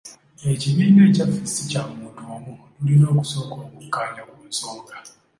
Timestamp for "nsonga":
4.49-4.95